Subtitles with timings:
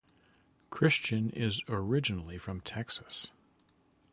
[0.71, 3.29] Christian is originally from Texas.